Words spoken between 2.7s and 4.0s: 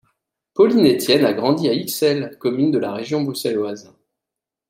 de la région bruxelloise.